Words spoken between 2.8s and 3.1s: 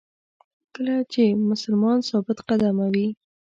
وي.